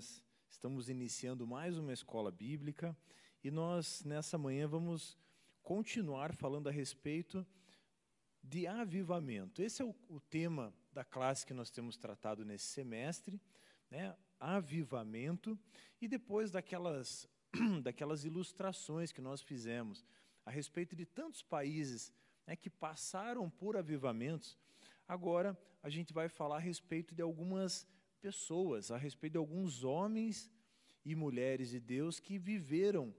[0.00, 2.96] nós estamos iniciando mais uma escola bíblica
[3.44, 5.14] e nós, nessa manhã, vamos
[5.62, 7.46] continuar falando a respeito
[8.42, 9.60] de avivamento.
[9.60, 13.38] Esse é o, o tema da classe que nós temos tratado nesse semestre,
[13.90, 14.16] né?
[14.38, 15.58] avivamento,
[16.00, 17.28] e depois daquelas,
[17.84, 20.02] daquelas ilustrações que nós fizemos
[20.46, 22.10] a respeito de tantos países
[22.46, 24.56] né, que passaram por avivamentos,
[25.06, 27.86] agora a gente vai falar a respeito de algumas
[28.20, 30.50] pessoas, a respeito de alguns homens
[31.04, 33.14] e mulheres de Deus que viveram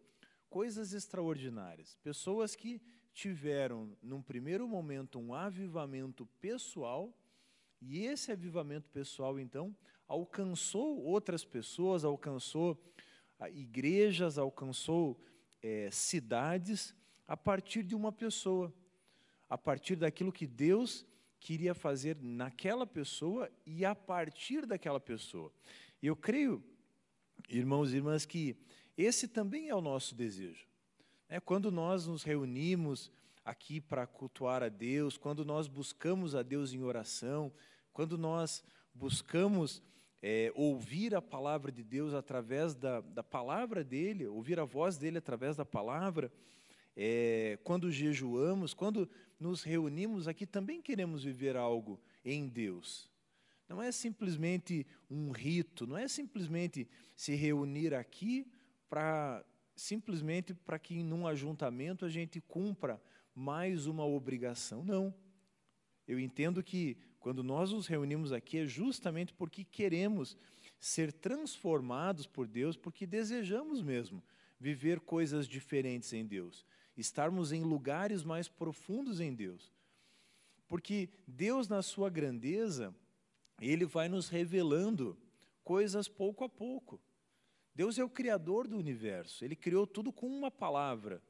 [0.49, 1.97] coisas extraordinárias.
[2.03, 2.81] Pessoas que
[3.13, 7.13] tiveram, num primeiro momento, um avivamento pessoal,
[7.81, 9.75] e esse avivamento pessoal, então,
[10.07, 12.79] alcançou outras pessoas, alcançou
[13.39, 15.19] ah, igrejas, alcançou
[15.61, 16.93] é, cidades,
[17.27, 18.73] a partir de uma pessoa,
[19.49, 21.05] a partir daquilo que Deus
[21.41, 25.51] queria fazer naquela pessoa e a partir daquela pessoa.
[26.01, 26.63] Eu creio,
[27.49, 28.55] irmãos e irmãs, que
[28.95, 30.67] esse também é o nosso desejo.
[31.27, 33.11] É quando nós nos reunimos
[33.43, 37.51] aqui para cultuar a Deus, quando nós buscamos a Deus em oração,
[37.91, 39.81] quando nós buscamos
[40.21, 45.17] é, ouvir a palavra de Deus através da, da palavra dele, ouvir a voz dele
[45.17, 46.31] através da palavra,
[46.95, 53.09] é, quando jejuamos, quando nos reunimos aqui, também queremos viver algo em Deus.
[53.67, 58.45] Não é simplesmente um rito, não é simplesmente se reunir aqui
[58.89, 63.01] para simplesmente para que num ajuntamento a gente cumpra
[63.33, 64.83] mais uma obrigação.
[64.83, 65.13] Não.
[66.07, 70.37] Eu entendo que quando nós nos reunimos aqui é justamente porque queremos
[70.79, 74.21] ser transformados por Deus, porque desejamos mesmo
[74.59, 76.65] viver coisas diferentes em Deus,
[76.97, 79.71] estarmos em lugares mais profundos em Deus.
[80.67, 82.95] Porque Deus, na sua grandeza,
[83.59, 85.17] Ele vai nos revelando
[85.63, 86.99] coisas pouco a pouco.
[87.73, 91.21] Deus é o Criador do universo, Ele criou tudo com uma palavra.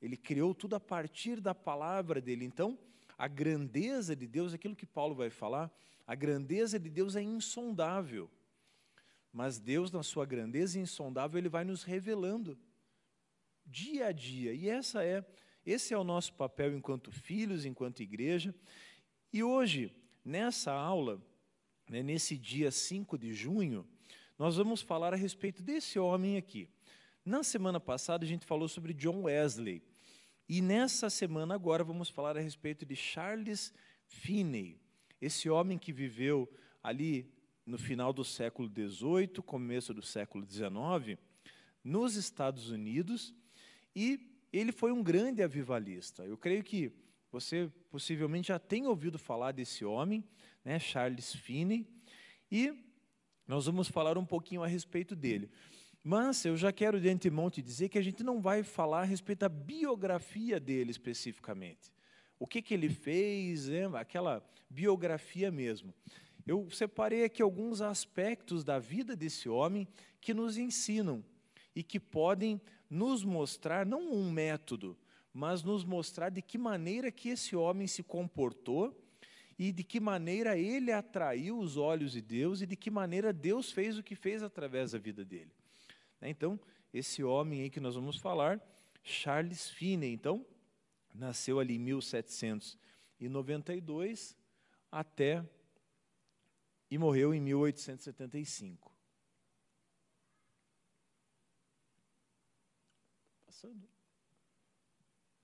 [0.00, 2.44] Ele criou tudo a partir da palavra dele.
[2.44, 2.78] Então,
[3.16, 5.70] a grandeza de Deus, aquilo que Paulo vai falar,
[6.06, 8.30] a grandeza de Deus é insondável.
[9.32, 12.56] Mas Deus, na sua grandeza insondável, ele vai nos revelando
[13.68, 14.52] dia a dia.
[14.54, 15.24] E essa é,
[15.64, 18.54] esse é o nosso papel enquanto filhos, enquanto igreja.
[19.32, 19.92] E hoje,
[20.24, 21.22] nessa aula,
[21.88, 23.86] né, nesse dia 5 de junho,
[24.38, 26.68] nós vamos falar a respeito desse homem aqui.
[27.24, 29.82] Na semana passada a gente falou sobre John Wesley.
[30.48, 33.74] E nessa semana agora vamos falar a respeito de Charles
[34.06, 34.80] Finney,
[35.20, 36.48] esse homem que viveu
[36.82, 37.30] ali
[37.66, 41.20] no final do século XVIII, começo do século XIX,
[41.84, 43.34] nos Estados Unidos,
[43.98, 44.20] e
[44.52, 46.22] ele foi um grande avivalista.
[46.24, 46.92] Eu creio que
[47.32, 50.22] você possivelmente já tem ouvido falar desse homem,
[50.64, 51.84] né, Charles Finney,
[52.48, 52.72] e
[53.44, 55.50] nós vamos falar um pouquinho a respeito dele.
[56.04, 59.04] Mas eu já quero de antemão te dizer que a gente não vai falar a
[59.04, 61.92] respeito da biografia dele especificamente.
[62.38, 63.90] O que, que ele fez, né?
[63.94, 65.92] aquela biografia mesmo.
[66.46, 69.88] Eu separei aqui alguns aspectos da vida desse homem
[70.20, 71.24] que nos ensinam
[71.74, 74.96] e que podem nos mostrar, não um método,
[75.32, 78.98] mas nos mostrar de que maneira que esse homem se comportou
[79.58, 83.72] e de que maneira ele atraiu os olhos de Deus e de que maneira Deus
[83.72, 85.50] fez o que fez através da vida dele.
[86.20, 86.60] Né, então,
[86.92, 88.60] esse homem aí que nós vamos falar,
[89.02, 90.44] Charles Finney, então,
[91.12, 94.36] nasceu ali em 1792
[94.90, 95.44] até
[96.90, 98.97] e morreu em 1875.
[103.58, 103.88] Passando.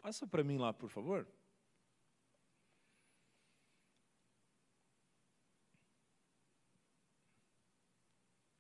[0.01, 1.27] Passa para mim lá, por favor.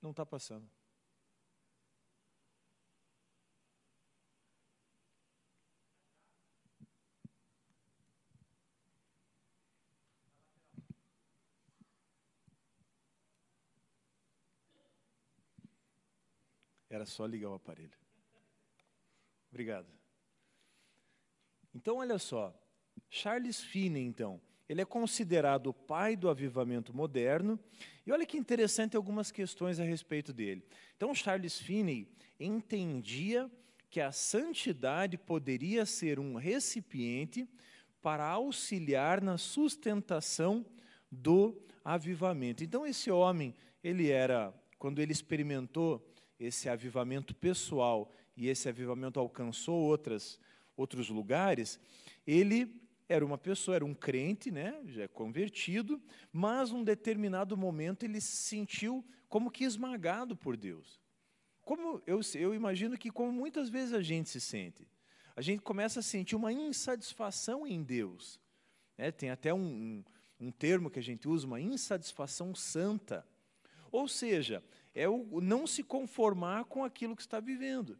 [0.02, 0.68] Não está passando.
[16.90, 18.03] Era só ligar o aparelho.
[19.54, 19.86] Obrigado.
[21.72, 22.52] Então, olha só.
[23.08, 27.56] Charles Finney, então, ele é considerado o pai do avivamento moderno.
[28.04, 30.66] E olha que interessante algumas questões a respeito dele.
[30.96, 32.08] Então, Charles Finney
[32.40, 33.48] entendia
[33.88, 37.48] que a santidade poderia ser um recipiente
[38.02, 40.66] para auxiliar na sustentação
[41.08, 42.64] do avivamento.
[42.64, 43.54] Então, esse homem,
[43.84, 46.04] ele era, quando ele experimentou
[46.40, 50.38] esse avivamento pessoal e esse avivamento alcançou outras,
[50.76, 51.78] outros lugares,
[52.26, 56.00] ele era uma pessoa, era um crente, né, já é convertido,
[56.32, 61.00] mas num determinado momento ele se sentiu como que esmagado por Deus.
[61.62, 64.86] Como eu, eu imagino que como muitas vezes a gente se sente,
[65.36, 68.38] a gente começa a sentir uma insatisfação em Deus.
[68.96, 70.04] É, tem até um, um,
[70.46, 73.26] um termo que a gente usa, uma insatisfação santa.
[73.90, 74.62] Ou seja,
[74.94, 77.98] é o não se conformar com aquilo que está vivendo.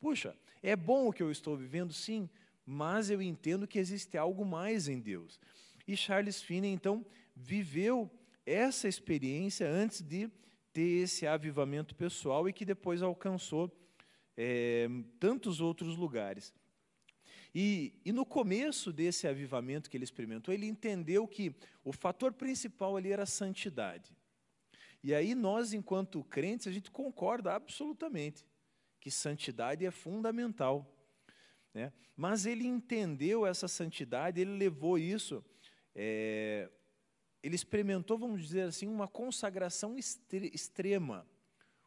[0.00, 2.28] Puxa, é bom o que eu estou vivendo, sim,
[2.64, 5.38] mas eu entendo que existe algo mais em Deus.
[5.86, 7.04] E Charles Finney, então,
[7.36, 8.10] viveu
[8.46, 10.30] essa experiência antes de
[10.72, 13.70] ter esse avivamento pessoal e que depois alcançou
[14.36, 14.88] é,
[15.18, 16.52] tantos outros lugares.
[17.54, 21.52] E, e, no começo desse avivamento que ele experimentou, ele entendeu que
[21.84, 24.12] o fator principal ali era a santidade.
[25.02, 28.44] E aí nós, enquanto crentes, a gente concorda absolutamente
[29.00, 30.86] que santidade é fundamental.
[31.72, 31.92] Né?
[32.16, 35.44] Mas ele entendeu essa santidade, ele levou isso,
[35.94, 36.68] é,
[37.42, 41.26] ele experimentou, vamos dizer assim, uma consagração extrema,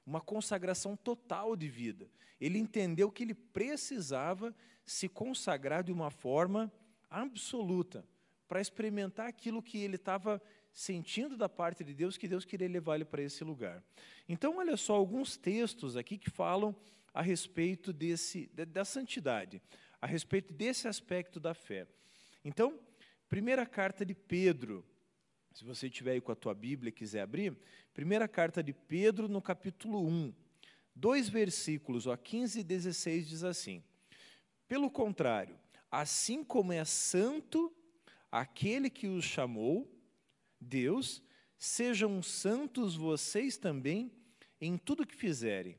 [0.05, 2.09] uma consagração total de vida.
[2.41, 4.53] Ele entendeu que ele precisava
[4.85, 6.71] se consagrar de uma forma
[7.09, 8.05] absoluta
[8.47, 10.41] para experimentar aquilo que ele estava
[10.73, 13.83] sentindo da parte de Deus, que Deus queria levar ele para esse lugar.
[14.27, 16.75] Então, olha só alguns textos aqui que falam
[17.13, 19.61] a respeito desse, da santidade,
[20.01, 21.87] a respeito desse aspecto da fé.
[22.43, 22.79] Então,
[23.29, 24.83] primeira carta de Pedro,
[25.53, 27.55] se você tiver aí com a tua Bíblia e quiser abrir,
[27.93, 30.33] primeira carta de Pedro, no capítulo 1,
[30.95, 33.83] dois versículos, ó, 15 e 16, diz assim:
[34.67, 35.59] Pelo contrário,
[35.91, 37.71] assim como é santo
[38.31, 39.87] aquele que os chamou,
[40.59, 41.21] Deus,
[41.55, 44.11] sejam santos vocês também
[44.59, 45.77] em tudo que fizerem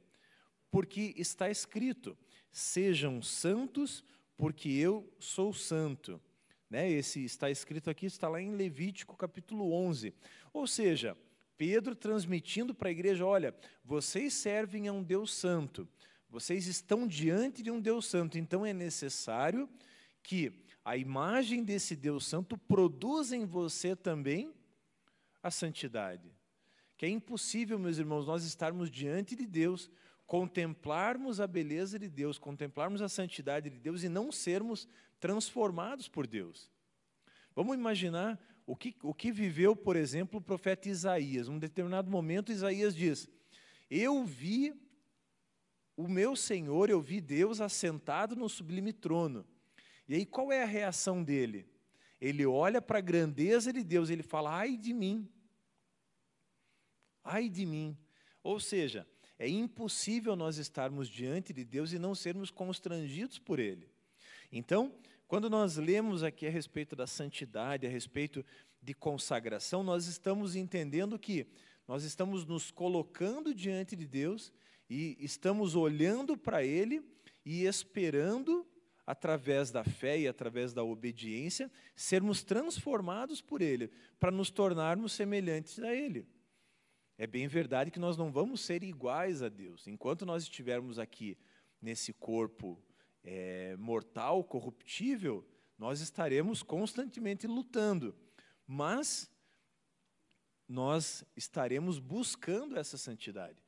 [0.74, 2.18] porque está escrito:
[2.50, 4.04] sejam santos,
[4.36, 6.20] porque eu sou santo.
[6.68, 6.90] Né?
[6.90, 10.12] Esse está escrito aqui, está lá em Levítico capítulo 11.
[10.52, 11.16] Ou seja,
[11.56, 13.54] Pedro transmitindo para a igreja: olha,
[13.84, 15.88] vocês servem a um Deus santo,
[16.28, 19.68] vocês estão diante de um Deus santo, então é necessário
[20.24, 24.52] que a imagem desse Deus santo produza em você também
[25.40, 26.32] a santidade.
[26.96, 29.88] Que é impossível, meus irmãos, nós estarmos diante de Deus
[30.26, 34.88] contemplarmos a beleza de Deus, contemplarmos a santidade de Deus e não sermos
[35.20, 36.70] transformados por Deus.
[37.54, 41.48] Vamos imaginar o que, o que viveu, por exemplo, o profeta Isaías.
[41.48, 43.28] Num determinado momento, Isaías diz:
[43.90, 44.74] Eu vi
[45.96, 49.46] o meu Senhor, eu vi Deus assentado no sublime trono.
[50.08, 51.68] E aí qual é a reação dele?
[52.20, 55.28] Ele olha para a grandeza de Deus, ele fala: Ai de mim,
[57.22, 57.96] ai de mim.
[58.42, 59.06] Ou seja,
[59.38, 63.88] é impossível nós estarmos diante de Deus e não sermos constrangidos por Ele.
[64.52, 64.94] Então,
[65.26, 68.44] quando nós lemos aqui a respeito da santidade, a respeito
[68.80, 71.46] de consagração, nós estamos entendendo que
[71.88, 74.52] nós estamos nos colocando diante de Deus
[74.88, 77.02] e estamos olhando para Ele
[77.44, 78.66] e esperando,
[79.06, 85.78] através da fé e através da obediência, sermos transformados por Ele, para nos tornarmos semelhantes
[85.78, 86.26] a Ele.
[87.16, 89.86] É bem verdade que nós não vamos ser iguais a Deus.
[89.86, 91.38] Enquanto nós estivermos aqui
[91.80, 92.82] nesse corpo
[93.22, 95.46] é, mortal, corruptível,
[95.78, 98.14] nós estaremos constantemente lutando.
[98.66, 99.30] Mas
[100.68, 103.62] nós estaremos buscando essa santidade.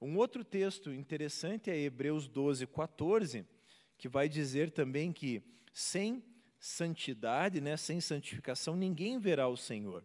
[0.00, 3.44] Um outro texto interessante é Hebreus 12, 14,
[3.96, 5.42] que vai dizer também que
[5.72, 6.22] sem
[6.60, 10.04] santidade, né, sem santificação, ninguém verá o Senhor.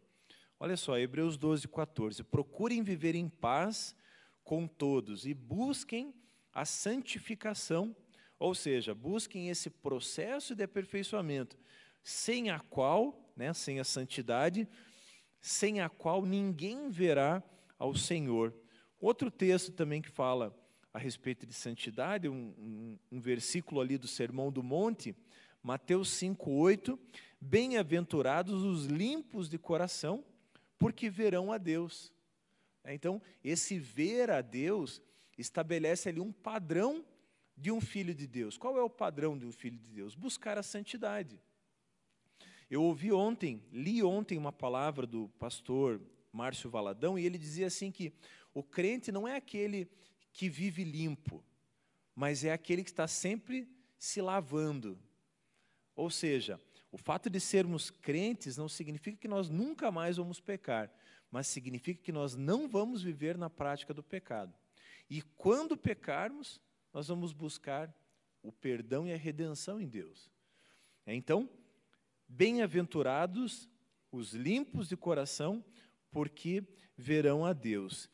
[0.60, 2.24] Olha só, Hebreus 12, 14.
[2.24, 3.96] Procurem viver em paz
[4.44, 6.14] com todos e busquem
[6.54, 7.96] a santificação,
[8.38, 11.58] ou seja, busquem esse processo de aperfeiçoamento,
[12.04, 14.68] sem a qual, né, sem a santidade,
[15.42, 17.44] sem a qual ninguém verá
[17.80, 18.54] ao Senhor.
[19.00, 20.58] Outro texto também que fala
[20.94, 25.16] a respeito de santidade, um, um, um versículo ali do Sermão do Monte,
[25.62, 27.00] Mateus 5,8:
[27.42, 30.24] Bem-aventurados os limpos de coração,
[30.84, 32.12] porque verão a Deus.
[32.84, 35.02] É, então, esse ver a Deus
[35.38, 37.06] estabelece ali um padrão
[37.56, 38.58] de um filho de Deus.
[38.58, 40.14] Qual é o padrão de um filho de Deus?
[40.14, 41.40] Buscar a santidade.
[42.70, 46.02] Eu ouvi ontem, li ontem uma palavra do pastor
[46.34, 48.12] Márcio Valadão e ele dizia assim que
[48.54, 49.90] o crente não é aquele
[50.34, 51.42] que vive limpo,
[52.14, 55.00] mas é aquele que está sempre se lavando.
[55.96, 56.60] Ou seja,
[56.94, 60.94] o fato de sermos crentes não significa que nós nunca mais vamos pecar,
[61.32, 64.54] mas significa que nós não vamos viver na prática do pecado.
[65.10, 66.62] E quando pecarmos,
[66.94, 67.92] nós vamos buscar
[68.44, 70.30] o perdão e a redenção em Deus.
[71.08, 71.50] Então,
[72.28, 73.68] bem-aventurados
[74.12, 75.66] os limpos de coração,
[76.12, 76.64] porque
[76.96, 78.08] verão a Deus.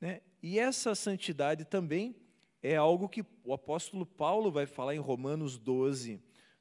[0.00, 0.22] Né?
[0.42, 2.16] E essa santidade também
[2.62, 6.18] é algo que o apóstolo Paulo vai falar em Romanos 12,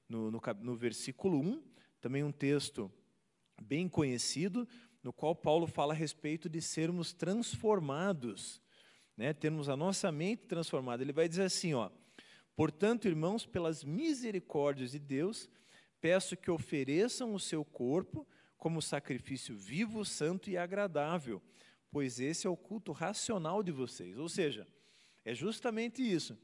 [0.08, 1.64] no, no, no versículo 1,
[2.00, 2.92] também um texto
[3.62, 4.68] bem conhecido,
[5.02, 8.62] no qual Paulo fala a respeito de sermos transformados,
[9.16, 9.34] né?
[9.34, 11.04] termos a nossa mente transformada.
[11.04, 11.90] Ele vai dizer assim, ó,
[12.56, 15.50] portanto, irmãos, pelas misericórdias de Deus,
[16.02, 21.42] peço que ofereçam o seu corpo como sacrifício vivo, santo e agradável,
[21.92, 24.18] pois esse é o culto racional de vocês.
[24.18, 24.68] Ou seja,
[25.24, 26.38] é justamente isso: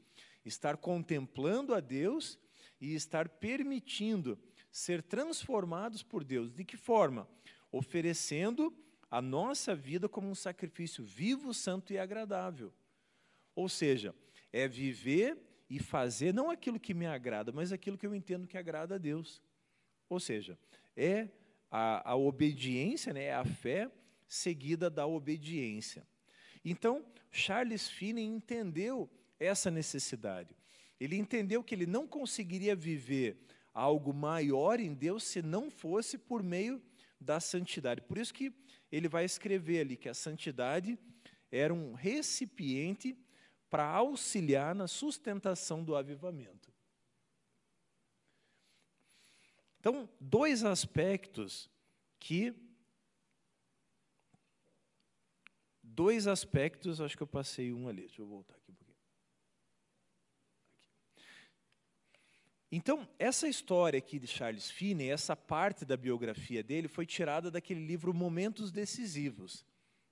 [0.44, 2.38] estar contemplando a Deus
[2.82, 4.36] e estar permitindo
[4.72, 6.52] ser transformados por Deus.
[6.52, 7.28] De que forma?
[7.70, 8.76] Oferecendo
[9.08, 12.74] a nossa vida como um sacrifício vivo, santo e agradável.
[13.54, 14.12] Ou seja,
[14.52, 15.38] é viver
[15.70, 18.98] e fazer não aquilo que me agrada, mas aquilo que eu entendo que agrada a
[18.98, 19.40] Deus.
[20.08, 20.58] Ou seja,
[20.96, 21.28] é
[21.70, 23.90] a, a obediência, né, é a fé
[24.26, 26.04] seguida da obediência.
[26.64, 29.08] Então, Charles Finney entendeu
[29.38, 30.56] essa necessidade.
[31.02, 33.44] Ele entendeu que ele não conseguiria viver
[33.74, 36.80] algo maior em Deus se não fosse por meio
[37.20, 38.00] da santidade.
[38.02, 38.52] Por isso que
[38.90, 40.98] ele vai escrever ali que a santidade
[41.50, 43.16] era um recipiente
[43.68, 46.70] para auxiliar na sustentação do avivamento.
[49.80, 51.68] Então, dois aspectos
[52.20, 52.54] que
[55.82, 58.98] dois aspectos, acho que eu passei um ali, deixa eu voltar aqui um pouquinho.
[61.16, 62.22] Aqui.
[62.74, 67.84] Então, essa história aqui de Charles Finney, essa parte da biografia dele, foi tirada daquele
[67.84, 69.62] livro Momentos Decisivos.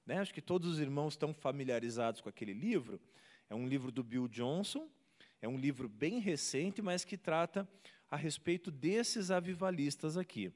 [0.05, 0.19] Né?
[0.19, 3.00] Acho que todos os irmãos estão familiarizados com aquele livro.
[3.49, 4.87] É um livro do Bill Johnson,
[5.40, 7.67] é um livro bem recente, mas que trata
[8.11, 10.52] a respeito desses avivalistas aqui.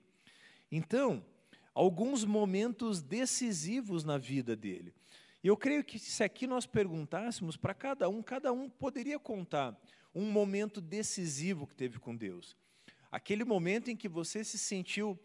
[0.70, 1.24] Então,
[1.72, 4.92] alguns momentos decisivos na vida dele.
[5.42, 9.74] E eu creio que se aqui nós perguntássemos para cada um, cada um poderia contar
[10.14, 12.56] um momento decisivo que teve com Deus.
[13.10, 15.18] Aquele momento em que você se sentiu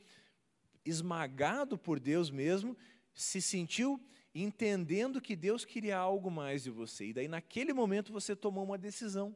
[0.86, 2.78] esmagado por Deus mesmo,
[3.14, 4.02] se sentiu
[4.34, 7.08] entendendo que Deus queria algo mais de você.
[7.08, 9.36] E daí, naquele momento, você tomou uma decisão.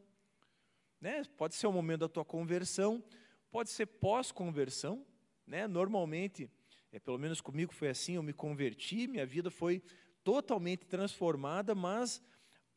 [1.01, 1.23] Né?
[1.37, 3.03] Pode ser o momento da tua conversão,
[3.51, 5.05] pode ser pós-conversão.
[5.45, 5.67] Né?
[5.67, 6.49] Normalmente,
[6.91, 9.81] é, pelo menos comigo foi assim, eu me converti, minha vida foi
[10.23, 12.21] totalmente transformada, mas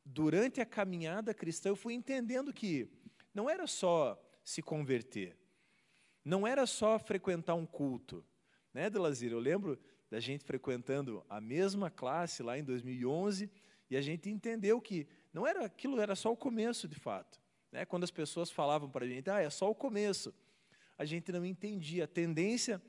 [0.07, 2.89] durante a caminhada cristã eu fui entendendo que
[3.35, 5.37] não era só se converter,
[6.25, 8.25] não era só frequentar um culto,
[8.73, 9.33] né, Delazir?
[9.33, 13.51] Eu lembro da gente frequentando a mesma classe lá em 2011
[13.91, 17.41] e a gente entendeu que não era aquilo era só o começo de fato,
[17.73, 17.85] né?
[17.85, 20.33] Quando as pessoas falavam para a gente, ah, é só o começo,
[20.97, 22.81] a gente não entendia a tendência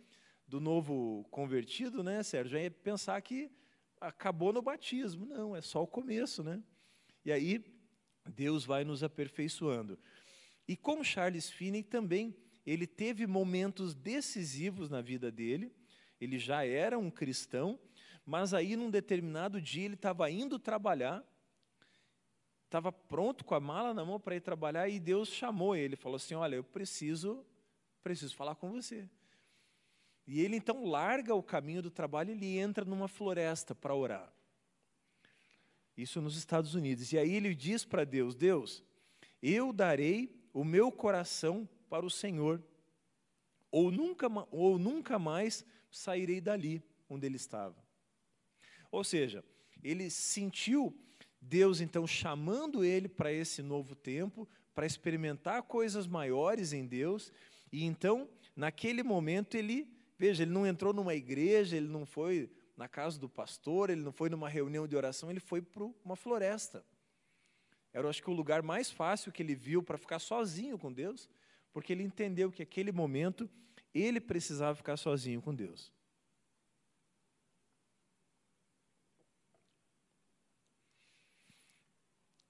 [0.48, 3.52] do novo convertido, né, Sérgio, é pensar que
[4.00, 5.26] acabou no batismo.
[5.26, 6.62] Não, é só o começo, né?
[7.28, 7.62] E aí
[8.26, 10.00] Deus vai nos aperfeiçoando.
[10.66, 12.34] E com Charles Finney também,
[12.66, 15.76] ele teve momentos decisivos na vida dele.
[16.22, 17.78] Ele já era um cristão,
[18.26, 21.22] mas aí num determinado dia ele estava indo trabalhar,
[22.64, 26.16] estava pronto com a mala na mão para ir trabalhar e Deus chamou ele, falou
[26.16, 27.46] assim: "Olha, eu preciso
[28.02, 29.06] preciso falar com você".
[30.26, 34.37] E ele então larga o caminho do trabalho e ele entra numa floresta para orar.
[35.98, 37.12] Isso nos Estados Unidos.
[37.12, 38.84] E aí ele diz para Deus: Deus,
[39.42, 42.64] eu darei o meu coração para o Senhor,
[43.72, 47.76] ou nunca, ou nunca mais sairei dali onde ele estava.
[48.92, 49.44] Ou seja,
[49.84, 50.96] ele sentiu
[51.42, 57.32] Deus então chamando ele para esse novo tempo, para experimentar coisas maiores em Deus,
[57.72, 62.88] e então, naquele momento, ele Veja, ele não entrou numa igreja, ele não foi na
[62.88, 66.86] casa do pastor, ele não foi numa reunião de oração, ele foi para uma floresta.
[67.92, 71.28] Era, acho que, o lugar mais fácil que ele viu para ficar sozinho com Deus,
[71.74, 73.50] porque ele entendeu que aquele momento
[73.94, 75.92] ele precisava ficar sozinho com Deus.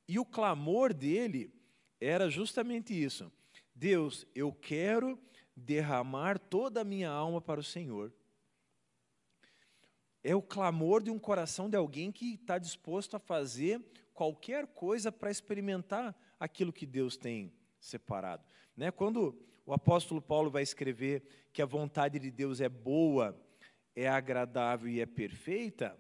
[0.10, 1.54] E o clamor dele
[2.00, 3.32] era justamente isso:
[3.74, 5.18] Deus, eu quero
[5.56, 8.14] derramar toda a minha alma para o Senhor.
[10.24, 13.82] É o clamor de um coração de alguém que está disposto a fazer
[14.14, 18.44] qualquer coisa para experimentar aquilo que Deus tem separado.
[18.76, 18.92] Né?
[18.92, 23.40] Quando o apóstolo Paulo vai escrever que a vontade de Deus é boa,
[23.96, 25.98] é agradável e é perfeita,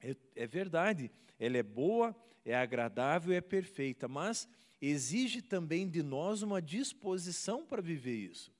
[0.00, 4.48] é, é verdade, ela é boa, é agradável e é perfeita, mas
[4.80, 8.52] exige também de nós uma disposição para viver isso.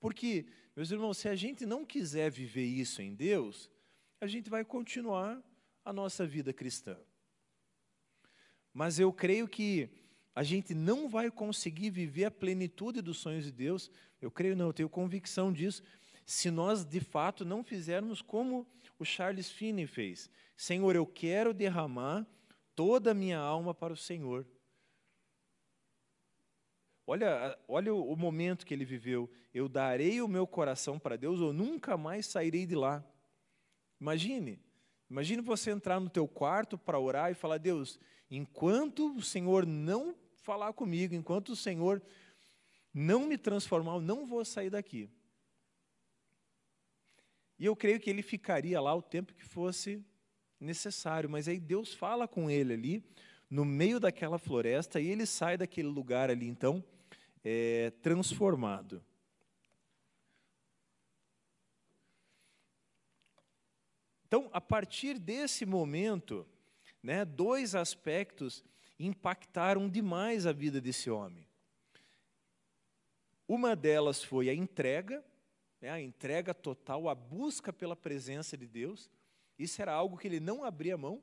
[0.00, 3.70] Porque, meus irmãos, se a gente não quiser viver isso em Deus,
[4.20, 5.42] a gente vai continuar
[5.84, 6.96] a nossa vida cristã.
[8.72, 9.90] mas eu creio que
[10.34, 13.90] a gente não vai conseguir viver a plenitude dos sonhos de Deus.
[14.20, 15.82] Eu creio não, eu tenho convicção disso,
[16.24, 18.64] se nós de fato não fizermos como
[18.98, 20.30] o Charles Finney fez.
[20.56, 22.24] Senhor, eu quero derramar
[22.76, 24.46] toda a minha alma para o Senhor.
[27.04, 29.28] Olha, olha o momento que ele viveu.
[29.52, 33.04] Eu darei o meu coração para Deus, ou nunca mais sairei de lá.
[34.00, 34.60] Imagine,
[35.10, 37.98] imagine você entrar no teu quarto para orar e falar, Deus,
[38.30, 42.02] enquanto o Senhor não falar comigo, enquanto o Senhor
[42.94, 45.10] não me transformar, eu não vou sair daqui.
[47.58, 50.04] E eu creio que ele ficaria lá o tempo que fosse
[50.60, 53.04] necessário, mas aí Deus fala com ele ali,
[53.50, 56.84] no meio daquela floresta, e ele sai daquele lugar ali, então,
[57.44, 59.02] é, transformado.
[64.28, 66.46] Então, a partir desse momento,
[67.02, 68.62] né, dois aspectos
[69.00, 71.48] impactaram demais a vida desse homem.
[73.48, 75.24] Uma delas foi a entrega,
[75.80, 79.10] né, a entrega total, a busca pela presença de Deus.
[79.58, 81.22] Isso era algo que ele não abria mão,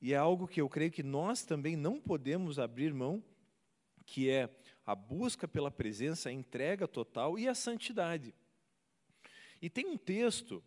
[0.00, 3.22] e é algo que eu creio que nós também não podemos abrir mão,
[4.06, 4.48] que é
[4.86, 8.34] a busca pela presença, a entrega total e a santidade.
[9.60, 10.64] E tem um texto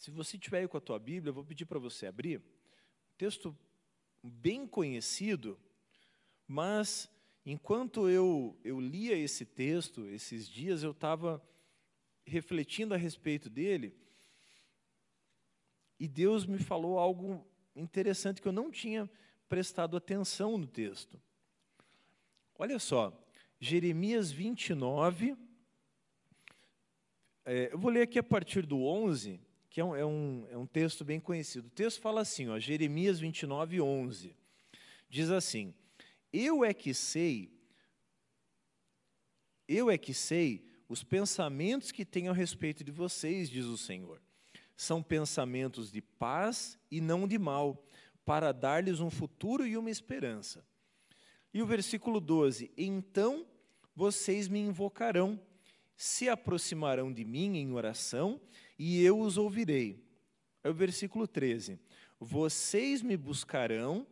[0.00, 2.38] se você tiver aí com a tua Bíblia, eu vou pedir para você abrir.
[2.38, 3.54] Um texto
[4.22, 5.60] bem conhecido,
[6.48, 7.06] mas
[7.44, 11.46] enquanto eu, eu lia esse texto, esses dias, eu estava
[12.24, 13.94] refletindo a respeito dele,
[15.98, 19.08] e Deus me falou algo interessante que eu não tinha
[19.50, 21.20] prestado atenção no texto.
[22.58, 23.12] Olha só,
[23.60, 25.36] Jeremias 29,
[27.44, 29.38] é, eu vou ler aqui a partir do 11,
[29.70, 31.68] que é um, é um, é um texto bem conhecido.
[31.68, 34.36] O texto fala assim, ó, Jeremias 29, 11.
[35.08, 35.72] Diz assim:
[36.32, 37.52] Eu é que sei,
[39.68, 44.20] eu é que sei os pensamentos que tenho a respeito de vocês, diz o Senhor.
[44.76, 47.86] São pensamentos de paz e não de mal,
[48.24, 50.66] para dar-lhes um futuro e uma esperança.
[51.54, 53.46] E o versículo 12: Então
[53.94, 55.40] vocês me invocarão,
[55.96, 58.40] se aproximarão de mim em oração
[58.82, 60.02] e eu os ouvirei.
[60.64, 61.78] É o versículo 13.
[62.18, 64.06] Vocês me buscarão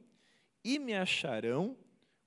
[0.62, 1.74] e me acharão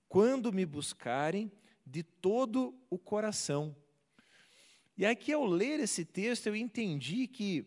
[0.09, 1.51] quando me buscarem
[1.85, 3.75] de todo o coração.
[4.97, 7.63] E aqui, ao ler esse texto, eu entendi que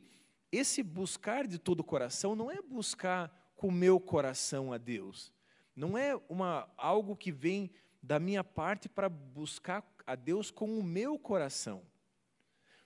[0.50, 5.32] esse buscar de todo o coração não é buscar com o meu coração a Deus.
[5.76, 7.70] Não é uma, algo que vem
[8.02, 11.86] da minha parte para buscar a Deus com o meu coração.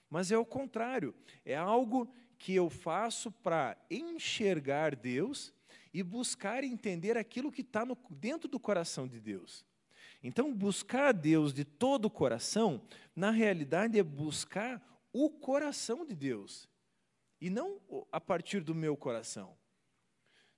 [0.09, 1.13] Mas é o contrário,
[1.45, 5.53] é algo que eu faço para enxergar Deus
[5.93, 9.65] e buscar entender aquilo que está dentro do coração de Deus.
[10.23, 12.81] Então, buscar Deus de todo o coração,
[13.15, 14.81] na realidade, é buscar
[15.13, 16.69] o coração de Deus,
[17.41, 19.57] e não a partir do meu coração.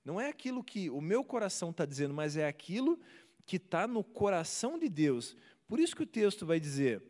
[0.04, 3.00] Não é aquilo que o meu coração está dizendo, mas é aquilo
[3.46, 5.36] que está no coração de Deus.
[5.68, 7.02] Por isso que o texto vai dizer: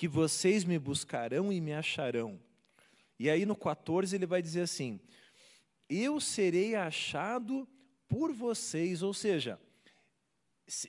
[0.00, 2.40] que vocês me buscarão e me acharão.
[3.18, 4.98] E aí no 14 ele vai dizer assim:
[5.90, 7.68] Eu serei achado
[8.08, 9.60] por vocês, ou seja,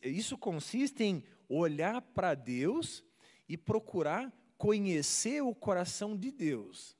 [0.01, 3.03] isso consiste em olhar para Deus
[3.49, 6.95] e procurar conhecer o coração de Deus.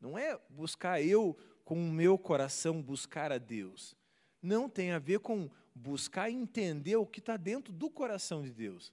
[0.00, 3.96] Não é buscar eu com o meu coração buscar a Deus.
[4.40, 8.92] Não tem a ver com buscar entender o que está dentro do coração de Deus.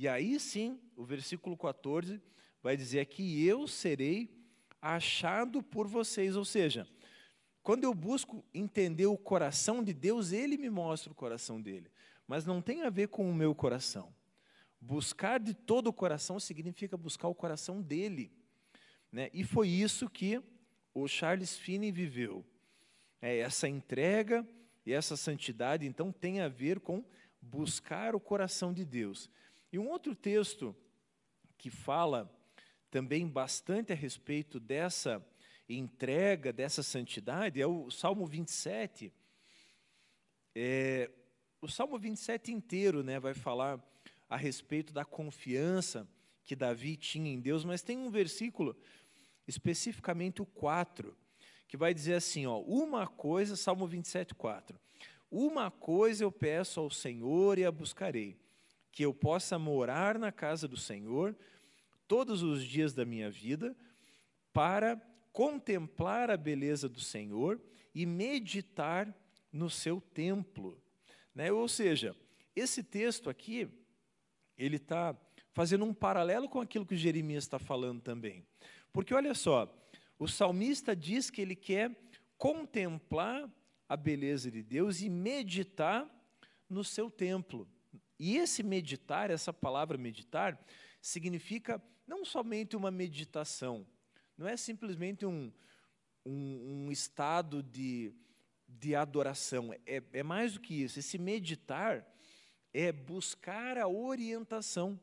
[0.00, 2.22] E aí sim, o versículo 14
[2.62, 4.34] vai dizer que eu serei
[4.80, 6.88] achado por vocês, ou seja,
[7.62, 11.90] quando eu busco entender o coração de Deus, ele me mostra o coração dele,
[12.26, 14.10] mas não tem a ver com o meu coração.
[14.80, 18.32] Buscar de todo o coração significa buscar o coração dele.
[19.12, 19.28] Né?
[19.34, 20.42] E foi isso que
[20.94, 22.42] o Charles Finney viveu.
[23.20, 24.48] É, essa entrega
[24.86, 27.04] e essa santidade, então, tem a ver com
[27.38, 29.28] buscar o coração de Deus.
[29.72, 30.74] E um outro texto
[31.56, 32.28] que fala
[32.90, 35.24] também bastante a respeito dessa
[35.68, 39.12] entrega, dessa santidade, é o Salmo 27.
[40.56, 41.08] É,
[41.60, 43.80] o Salmo 27 inteiro né, vai falar
[44.28, 46.08] a respeito da confiança
[46.42, 48.76] que Davi tinha em Deus, mas tem um versículo,
[49.46, 51.16] especificamente o 4,
[51.68, 54.80] que vai dizer assim: ó, uma coisa, Salmo 27, 4.
[55.30, 58.36] Uma coisa eu peço ao Senhor e a buscarei
[58.92, 61.36] que eu possa morar na casa do Senhor
[62.08, 63.76] todos os dias da minha vida,
[64.52, 65.00] para
[65.32, 67.60] contemplar a beleza do Senhor
[67.94, 69.14] e meditar
[69.52, 70.80] no seu templo.
[71.34, 71.52] Né?
[71.52, 72.16] Ou seja,
[72.54, 73.68] esse texto aqui,
[74.58, 75.16] ele está
[75.52, 78.44] fazendo um paralelo com aquilo que Jeremias está falando também.
[78.92, 79.72] Porque olha só,
[80.18, 81.96] o salmista diz que ele quer
[82.36, 83.48] contemplar
[83.88, 86.08] a beleza de Deus e meditar
[86.68, 87.68] no seu templo.
[88.22, 90.62] E esse meditar, essa palavra meditar,
[91.00, 93.86] significa não somente uma meditação,
[94.36, 95.50] não é simplesmente um,
[96.26, 98.12] um, um estado de,
[98.68, 100.98] de adoração, é, é mais do que isso.
[100.98, 102.06] Esse meditar
[102.74, 105.00] é buscar a orientação.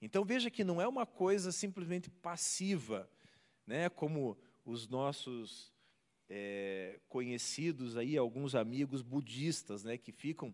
[0.00, 3.08] Então veja que não é uma coisa simplesmente passiva,
[3.64, 5.72] né, como os nossos
[6.28, 10.52] é, conhecidos aí, alguns amigos budistas, né, que ficam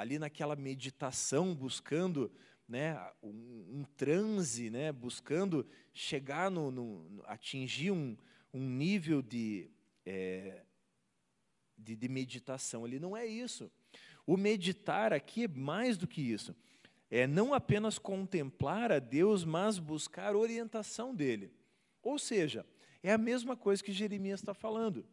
[0.00, 2.30] ali naquela meditação, buscando
[2.68, 8.16] né, um, um transe, né, buscando chegar no, no atingir um,
[8.52, 9.70] um nível de,
[10.06, 10.62] é,
[11.76, 12.86] de, de meditação.
[12.86, 13.70] Ele não é isso.
[14.26, 16.54] O meditar aqui é mais do que isso
[17.10, 21.50] é não apenas contemplar a Deus, mas buscar orientação dele.
[22.02, 22.64] Ou seja,
[23.02, 25.04] é a mesma coisa que Jeremias está falando.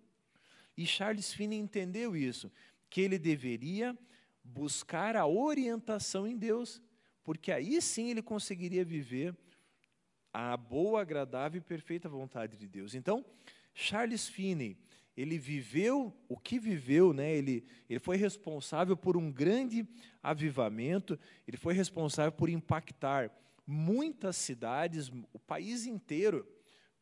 [0.78, 2.52] E Charles Finney entendeu isso,
[2.88, 3.98] que ele deveria
[4.48, 6.82] buscar a orientação em Deus,
[7.24, 9.36] porque aí sim ele conseguiria viver
[10.34, 12.94] a boa, agradável e perfeita vontade de Deus.
[12.96, 13.26] Então,
[13.74, 14.78] Charles Finney,
[15.16, 17.34] ele viveu o que viveu, né?
[17.34, 19.88] ele, ele foi responsável por um grande
[20.22, 23.32] avivamento, ele foi responsável por impactar
[23.66, 26.48] muitas cidades, o país inteiro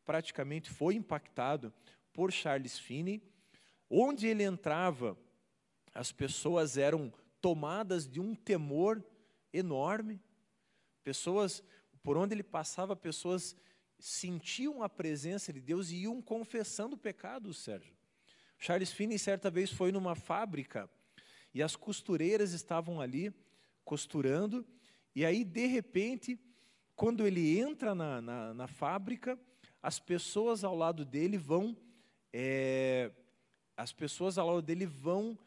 [0.04, 1.72] praticamente foi impactado
[2.12, 3.22] por Charles Finney.
[3.90, 5.16] Onde ele entrava,
[5.94, 7.12] as pessoas eram
[7.46, 9.00] tomadas de um temor
[9.52, 10.20] enorme.
[11.04, 11.62] Pessoas,
[12.02, 13.54] por onde ele passava, pessoas
[14.00, 17.94] sentiam a presença de Deus e iam confessando o pecado, Sérgio.
[18.58, 20.90] Charles Finney, certa vez, foi numa fábrica
[21.54, 23.32] e as costureiras estavam ali
[23.84, 24.66] costurando,
[25.14, 26.36] e aí, de repente,
[26.96, 29.38] quando ele entra na, na, na fábrica,
[29.80, 31.76] as pessoas ao lado dele vão,
[32.32, 33.12] é,
[33.76, 35.38] as pessoas ao lado dele vão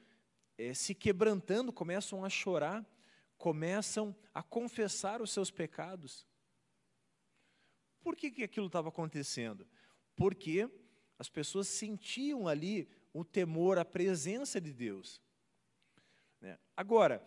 [0.60, 2.86] é, se quebrantando, começam a chorar,
[3.38, 6.28] começam a confessar os seus pecados.
[8.02, 9.66] Por que, que aquilo estava acontecendo?
[10.18, 10.70] Porque
[11.18, 15.22] as pessoas sentiam ali o temor, a presença de Deus.
[16.42, 16.60] Né?
[16.76, 17.26] Agora,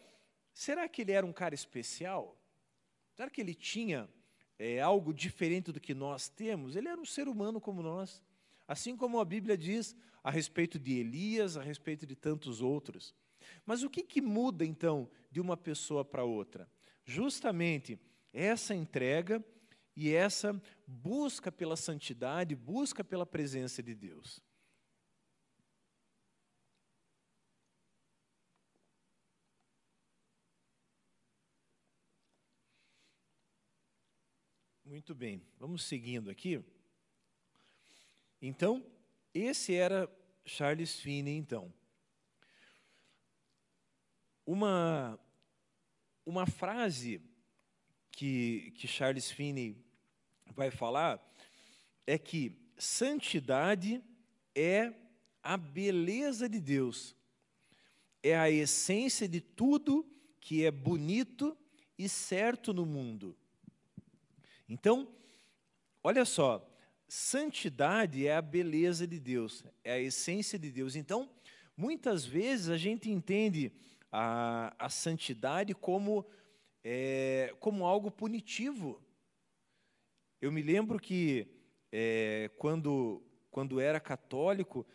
[0.52, 2.38] será que ele era um cara especial?
[3.14, 4.10] Será que ele tinha
[4.58, 6.76] é, algo diferente do que nós temos?
[6.76, 8.22] Ele era um ser humano como nós.
[8.68, 13.14] Assim como a Bíblia diz a respeito de Elias, a respeito de tantos outros.
[13.64, 16.68] Mas o que, que muda, então, de uma pessoa para outra?
[17.04, 17.98] Justamente
[18.32, 19.44] essa entrega
[19.94, 24.40] e essa busca pela santidade, busca pela presença de Deus.
[34.84, 36.62] Muito bem, vamos seguindo aqui.
[38.42, 38.84] Então,
[39.32, 40.06] esse era
[40.44, 41.72] Charles Finney, então.
[44.44, 45.18] Uma,
[46.26, 47.20] uma frase
[48.10, 49.76] que, que Charles Finney
[50.54, 51.20] vai falar
[52.06, 54.02] é que santidade
[54.54, 54.92] é
[55.42, 57.16] a beleza de Deus,
[58.22, 60.06] é a essência de tudo
[60.40, 61.56] que é bonito
[61.98, 63.36] e certo no mundo.
[64.68, 65.08] Então,
[66.02, 66.68] olha só,
[67.08, 70.96] santidade é a beleza de Deus, é a essência de Deus.
[70.96, 71.30] Então,
[71.76, 73.72] muitas vezes a gente entende
[74.12, 76.26] a, a santidade como,
[76.84, 79.02] é, como algo punitivo.
[80.38, 81.48] Eu me lembro que
[81.90, 84.86] é, quando, quando era católico,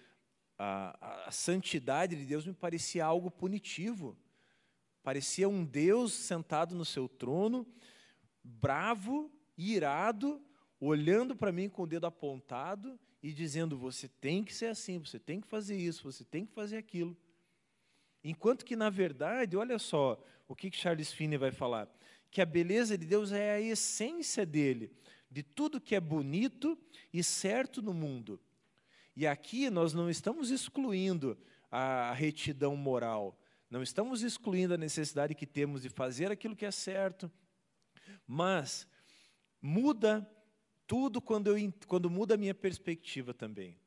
[0.58, 4.15] a, a santidade de Deus me parecia algo punitivo.
[5.01, 7.65] Parecia um Deus sentado no seu trono,
[8.43, 10.41] bravo, irado,
[10.80, 15.17] olhando para mim com o dedo apontado e dizendo: você tem que ser assim, você
[15.17, 17.17] tem que fazer isso, você tem que fazer aquilo.
[18.23, 21.89] Enquanto que, na verdade, olha só o que Charles Finney vai falar:
[22.30, 24.91] que a beleza de Deus é a essência dele,
[25.30, 26.77] de tudo que é bonito
[27.13, 28.39] e certo no mundo.
[29.15, 31.38] E aqui nós não estamos excluindo
[31.71, 36.71] a retidão moral, não estamos excluindo a necessidade que temos de fazer aquilo que é
[36.71, 37.32] certo,
[38.25, 38.88] mas
[39.62, 40.30] muda
[40.86, 43.77] tudo quando, eu, quando muda a minha perspectiva também.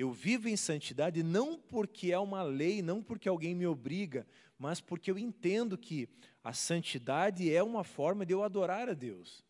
[0.00, 4.24] Eu vivo em santidade não porque é uma lei, não porque alguém me obriga,
[4.56, 6.08] mas porque eu entendo que
[6.44, 9.44] a santidade é uma forma de eu adorar a Deus.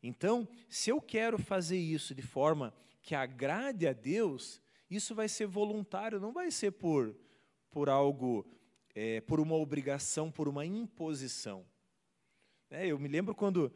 [0.00, 5.46] Então, se eu quero fazer isso de forma que agrade a Deus, Isso vai ser
[5.46, 7.16] voluntário, não vai ser por,
[7.70, 8.46] por algo,
[8.94, 11.66] é, por uma obrigação, por uma imposição.
[12.70, 13.72] É, eu me lembro quando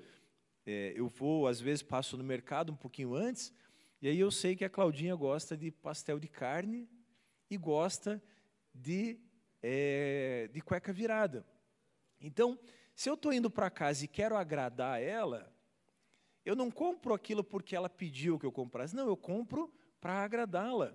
[0.65, 3.53] é, eu vou, às vezes passo no mercado um pouquinho antes,
[4.01, 6.89] e aí eu sei que a Claudinha gosta de pastel de carne
[7.51, 8.23] e gosta
[8.73, 9.19] de,
[9.63, 11.45] é, de cueca virada.
[12.21, 12.59] Então,
[12.95, 15.53] se eu estou indo para casa e quero agradar ela,
[16.45, 18.95] eu não compro aquilo porque ela pediu que eu comprasse.
[18.95, 20.95] Não, eu compro para agradá-la.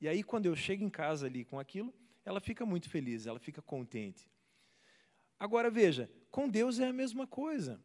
[0.00, 1.92] E aí, quando eu chego em casa ali com aquilo,
[2.24, 4.30] ela fica muito feliz, ela fica contente.
[5.38, 7.82] Agora veja, com Deus é a mesma coisa.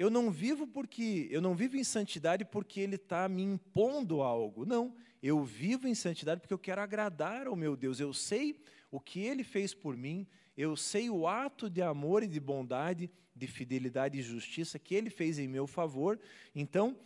[0.00, 4.64] Eu não vivo porque eu não vivo em santidade porque Ele está me impondo algo.
[4.64, 8.00] Não, eu vivo em santidade porque eu quero agradar ao meu Deus.
[8.00, 8.58] Eu sei
[8.90, 10.26] o que Ele fez por mim.
[10.56, 15.10] Eu sei o ato de amor e de bondade, de fidelidade e justiça que Ele
[15.10, 16.18] fez em meu favor.
[16.54, 16.96] Então,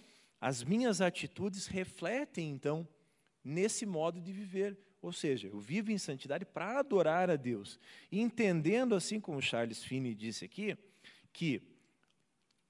[0.40, 2.86] as minhas atitudes refletem então
[3.42, 4.78] nesse modo de viver.
[5.02, 7.76] Ou seja, eu vivo em santidade para adorar a Deus,
[8.12, 10.78] entendendo assim como Charles Finney disse aqui,
[11.32, 11.73] que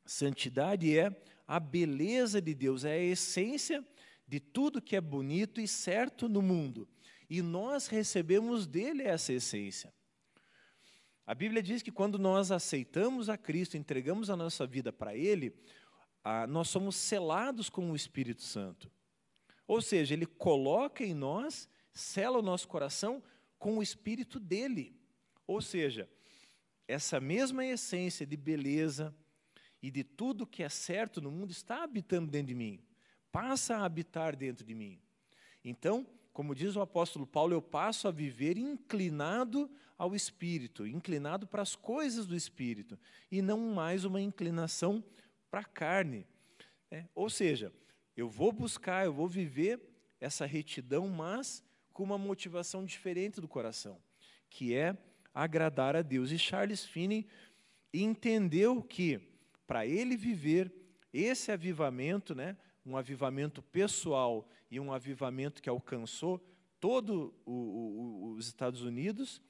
[0.04, 1.14] Santidade é
[1.46, 3.84] a beleza de Deus, é a essência
[4.26, 6.88] de tudo que é bonito e certo no mundo.
[7.28, 9.92] E nós recebemos dele essa essência.
[11.26, 15.54] A Bíblia diz que quando nós aceitamos a Cristo, entregamos a nossa vida para Ele,
[16.48, 18.90] nós somos selados com o Espírito Santo.
[19.66, 23.22] Ou seja, Ele coloca em nós, sela o nosso coração
[23.58, 24.94] com o Espírito dele.
[25.46, 26.08] Ou seja,
[26.86, 29.14] essa mesma essência de beleza,
[29.84, 32.80] e de tudo que é certo no mundo está habitando dentro de mim,
[33.30, 34.98] passa a habitar dentro de mim.
[35.62, 41.60] Então, como diz o apóstolo Paulo, eu passo a viver inclinado ao Espírito, inclinado para
[41.60, 42.98] as coisas do Espírito,
[43.30, 45.04] e não mais uma inclinação
[45.50, 46.26] para a carne.
[46.90, 47.70] É, ou seja,
[48.16, 49.78] eu vou buscar, eu vou viver
[50.18, 54.00] essa retidão, mas com uma motivação diferente do coração,
[54.48, 54.96] que é
[55.34, 56.30] agradar a Deus.
[56.30, 57.26] E Charles Finney
[57.92, 59.33] entendeu que
[59.66, 60.72] para ele viver
[61.12, 66.44] esse avivamento, né, um avivamento pessoal e um avivamento que alcançou
[66.80, 69.40] todo o, o, os Estados Unidos,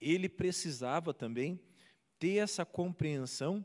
[0.00, 1.60] ele precisava também
[2.18, 3.64] ter essa compreensão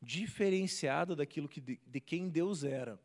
[0.00, 2.98] diferenciada daquilo que de, de quem Deus era.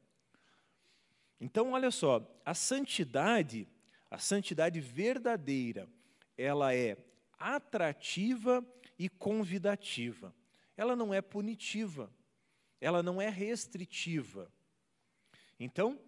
[1.39, 3.67] Então, olha só, a santidade,
[4.09, 5.87] a santidade verdadeira,
[6.35, 6.97] ela é
[7.37, 8.65] atrativa
[8.97, 10.33] e convidativa
[10.77, 12.13] ela não é punitiva,
[12.79, 14.53] ela não é restritiva.
[15.59, 15.99] Então,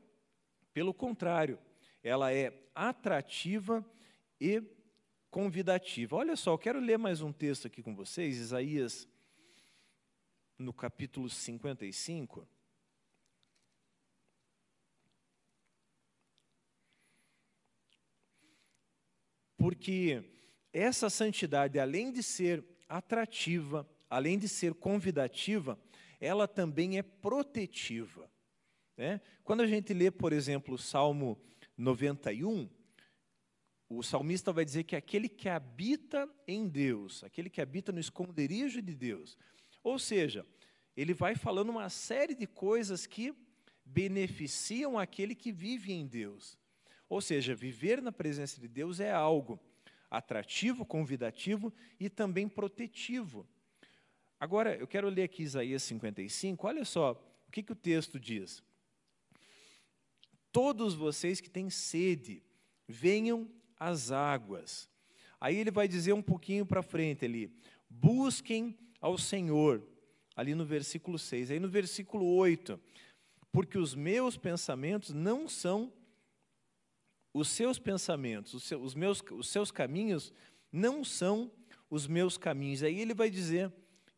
[0.72, 1.60] pelo contrário,
[2.04, 3.84] ela é atrativa
[4.40, 4.62] e
[5.32, 6.16] convidativa.
[6.16, 9.08] Olha só, eu quero ler mais um texto aqui com vocês, Isaías,
[10.58, 12.48] no capítulo 55.
[19.58, 20.24] Porque
[20.72, 25.80] essa santidade, além de ser atrativa, além de ser convidativa,
[26.20, 28.30] ela também é protetiva.
[28.98, 29.22] Né?
[29.44, 31.40] Quando a gente lê, por exemplo, o Salmo
[31.78, 32.70] 91,
[33.88, 38.82] o salmista vai dizer que aquele que habita em Deus, aquele que habita no esconderijo
[38.82, 39.38] de Deus.
[39.84, 40.46] Ou seja,
[40.96, 43.34] ele vai falando uma série de coisas que
[43.84, 46.58] beneficiam aquele que vive em Deus.
[47.08, 49.60] Ou seja, viver na presença de Deus é algo
[50.12, 53.48] atrativo, convidativo e também protetivo.
[54.40, 57.12] Agora, eu quero ler aqui Isaías 55, olha só
[57.48, 58.64] o que, que o texto diz.
[60.52, 62.42] Todos vocês que têm sede,
[62.88, 64.90] venham às águas.
[65.42, 67.54] Aí ele vai dizer um pouquinho para frente ali,
[67.90, 69.86] busquem ao Senhor,
[70.36, 71.52] ali no versículo 6.
[71.52, 72.80] Aí no versículo 8,
[73.52, 75.92] porque os meus pensamentos não são
[77.34, 80.34] os seus pensamentos, os seus, os meus, os seus caminhos
[80.72, 81.52] não são
[81.90, 82.84] os meus caminhos.
[82.84, 83.72] Aí ele vai dizer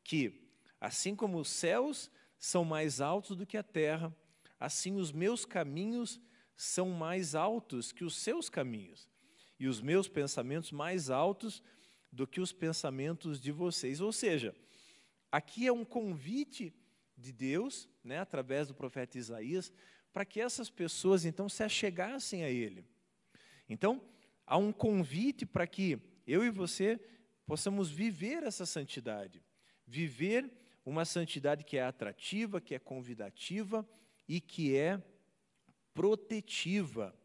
[0.03, 2.09] que, assim como os céus
[2.39, 4.15] são mais altos do que a terra,
[4.59, 6.19] assim os meus caminhos
[6.55, 9.07] são mais altos que os seus caminhos,
[9.59, 11.61] e os meus pensamentos mais altos
[12.11, 14.01] do que os pensamentos de vocês.
[14.01, 14.55] Ou seja,
[15.31, 16.73] aqui é um convite
[17.15, 19.71] de Deus, né, através do profeta Isaías,
[20.11, 22.85] para que essas pessoas então se achegassem a Ele.
[23.69, 24.01] Então,
[24.45, 26.99] há um convite para que eu e você
[27.45, 29.41] possamos viver essa santidade
[29.85, 30.51] viver
[30.85, 33.87] uma santidade que é atrativa, que é convidativa
[34.27, 35.01] e que é
[35.93, 37.15] protetiva.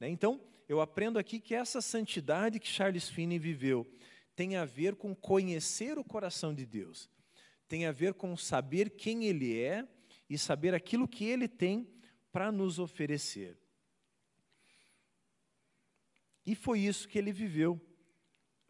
[0.00, 0.08] Né?
[0.08, 3.86] Então, eu aprendo aqui que essa santidade que Charles Finney viveu
[4.34, 7.10] tem a ver com conhecer o coração de Deus,
[7.68, 9.86] tem a ver com saber quem Ele é
[10.28, 11.88] e saber aquilo que Ele tem
[12.32, 13.56] para nos oferecer.
[16.46, 17.80] E foi isso que ele viveu.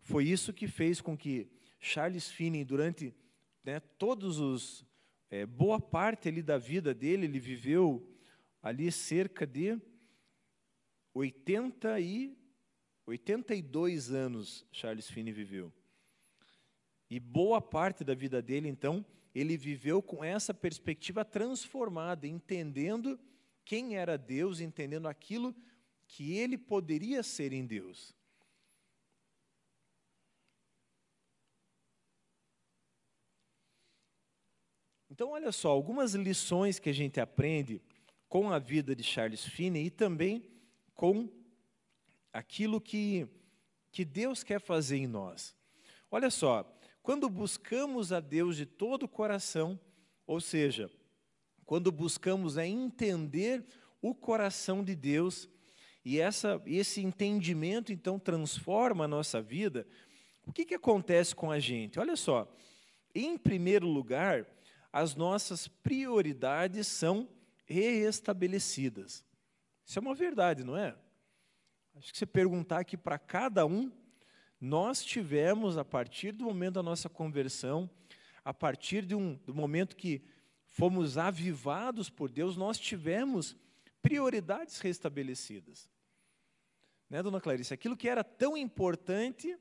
[0.00, 1.48] Foi isso que fez com que
[1.80, 3.14] Charles Finney, durante
[3.64, 4.86] né, todos os
[5.30, 8.06] é, boa parte ali da vida dele, ele viveu
[8.62, 9.80] ali cerca de
[11.12, 12.36] 80 e
[13.06, 15.72] 82 anos Charles Finney viveu.
[17.10, 23.18] E boa parte da vida dele, então, ele viveu com essa perspectiva transformada, entendendo
[23.64, 25.54] quem era Deus, entendendo aquilo
[26.06, 28.14] que ele poderia ser em Deus.
[35.14, 37.80] Então, olha só, algumas lições que a gente aprende
[38.28, 40.50] com a vida de Charles Finney e também
[40.92, 41.28] com
[42.32, 43.24] aquilo que,
[43.92, 45.54] que Deus quer fazer em nós.
[46.10, 46.68] Olha só,
[47.00, 49.78] quando buscamos a Deus de todo o coração,
[50.26, 50.90] ou seja,
[51.64, 53.64] quando buscamos é entender
[54.02, 55.48] o coração de Deus,
[56.04, 59.86] e essa, esse entendimento então transforma a nossa vida,
[60.44, 62.00] o que, que acontece com a gente?
[62.00, 62.52] Olha só,
[63.14, 64.44] em primeiro lugar,
[64.94, 67.28] as nossas prioridades são
[67.64, 69.24] reestabelecidas.
[69.84, 70.94] Isso é uma verdade, não é?
[71.96, 73.90] Acho que se perguntar aqui para cada um,
[74.60, 77.90] nós tivemos, a partir do momento da nossa conversão,
[78.44, 80.22] a partir de um, do momento que
[80.64, 83.56] fomos avivados por Deus, nós tivemos
[84.00, 85.90] prioridades restabelecidas.
[87.10, 87.74] Né, dona Clarice?
[87.74, 89.58] Aquilo que era tão importante,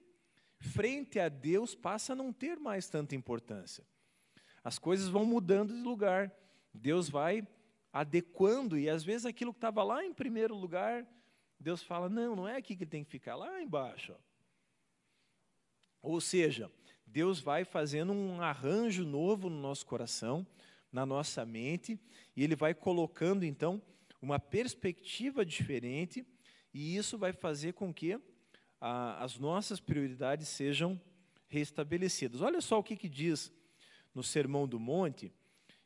[0.59, 3.83] frente a Deus, passa a não ter mais tanta importância.
[4.63, 6.31] As coisas vão mudando de lugar.
[6.73, 7.45] Deus vai
[7.91, 11.05] adequando, e às vezes aquilo que estava lá em primeiro lugar,
[11.59, 14.15] Deus fala: não, não é aqui que tem que ficar, lá embaixo.
[16.01, 16.71] Ou seja,
[17.05, 20.45] Deus vai fazendo um arranjo novo no nosso coração,
[20.91, 21.99] na nossa mente,
[22.35, 23.81] e Ele vai colocando então
[24.21, 26.25] uma perspectiva diferente,
[26.73, 28.19] e isso vai fazer com que
[28.81, 30.99] a, as nossas prioridades sejam
[31.47, 32.41] restabelecidas.
[32.41, 33.51] Olha só o que, que diz
[34.13, 35.33] no Sermão do Monte,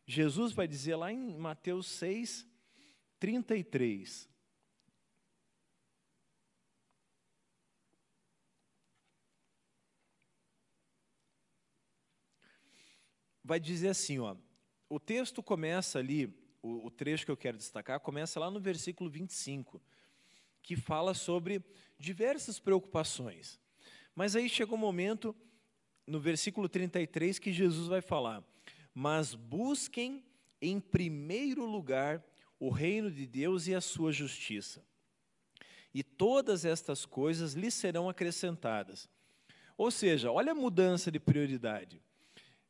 [0.06, 2.48] Jesus vai dizer lá em Mateus 6,
[3.20, 4.30] 33.
[13.44, 14.36] Vai dizer assim, ó,
[14.90, 16.26] o texto começa ali,
[16.62, 19.82] o, o trecho que eu quero destacar, começa lá no versículo 25,
[20.62, 21.63] que fala sobre
[21.98, 23.60] diversas preocupações.
[24.13, 25.36] Mas aí chega um momento,
[26.08, 28.41] no versículo 33, que Jesus vai falar:
[28.93, 30.24] Mas busquem
[30.62, 32.24] em primeiro lugar
[32.60, 34.84] o reino de Deus e a sua justiça.
[35.93, 39.10] E todas estas coisas lhes serão acrescentadas.
[39.78, 42.02] Ou seja, olha a mudança de prioridade.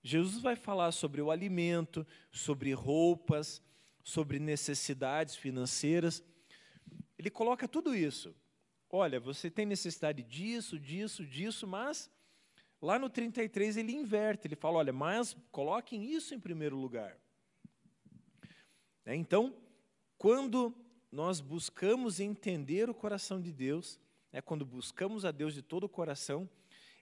[0.04, 3.62] Jesus vai falar sobre o alimento, sobre roupas,
[4.04, 6.23] sobre necessidades financeiras.
[7.17, 8.36] Ele coloca tudo isso.
[8.89, 12.10] Olha, você tem necessidade disso, disso, disso, mas
[12.81, 17.17] lá no 33 ele inverte, ele fala: olha, mas coloquem isso em primeiro lugar.
[19.05, 19.55] É, então,
[20.17, 20.75] quando
[21.11, 23.99] nós buscamos entender o coração de Deus,
[24.31, 26.49] é quando buscamos a Deus de todo o coração,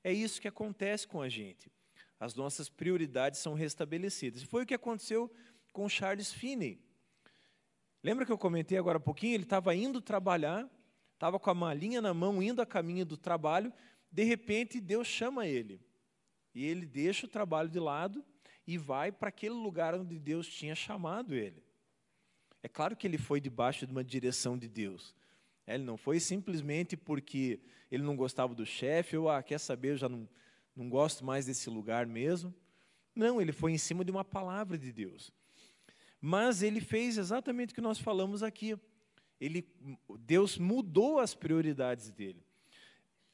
[0.03, 1.71] é isso que acontece com a gente
[2.19, 4.43] as nossas prioridades são restabelecidas.
[4.43, 5.31] Foi o que aconteceu
[5.73, 6.79] com Charles Finney.
[8.03, 9.33] Lembra que eu comentei agora há pouquinho?
[9.33, 10.69] Ele estava indo trabalhar,
[11.13, 13.73] estava com a malinha na mão, indo a caminho do trabalho,
[14.15, 15.77] de repente Deus chama ele.
[16.53, 18.23] E ele deixa o trabalho de lado
[18.65, 21.61] e vai para aquele lugar onde Deus tinha chamado ele.
[22.63, 25.13] É claro que ele foi debaixo de uma direção de Deus.
[25.67, 27.59] Ele não foi simplesmente porque
[27.91, 30.29] ele não gostava do chefe, ou, ah, quer saber, eu já não,
[30.73, 32.55] não gosto mais desse lugar mesmo.
[33.13, 35.29] Não, ele foi em cima de uma palavra de Deus.
[36.21, 38.79] Mas ele fez exatamente o que nós falamos aqui.
[39.41, 39.67] Ele,
[40.19, 42.44] Deus mudou as prioridades dele.